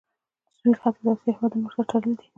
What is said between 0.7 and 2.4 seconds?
ختیځې اسیا هیوادونه ورسره تړلي دي.